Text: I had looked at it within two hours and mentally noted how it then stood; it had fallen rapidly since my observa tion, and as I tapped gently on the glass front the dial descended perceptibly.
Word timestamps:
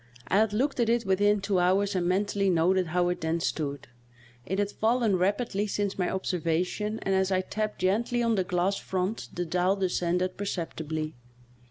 I 0.29 0.37
had 0.39 0.51
looked 0.51 0.79
at 0.79 0.89
it 0.89 1.05
within 1.05 1.41
two 1.41 1.59
hours 1.59 1.95
and 1.95 2.07
mentally 2.07 2.49
noted 2.49 2.87
how 2.87 3.09
it 3.09 3.21
then 3.21 3.39
stood; 3.39 3.87
it 4.47 4.57
had 4.57 4.71
fallen 4.71 5.15
rapidly 5.15 5.67
since 5.67 5.99
my 5.99 6.07
observa 6.07 6.65
tion, 6.65 6.97
and 7.03 7.13
as 7.13 7.31
I 7.31 7.41
tapped 7.41 7.81
gently 7.81 8.23
on 8.23 8.33
the 8.33 8.43
glass 8.43 8.77
front 8.77 9.29
the 9.31 9.45
dial 9.45 9.75
descended 9.75 10.37
perceptibly. 10.37 11.13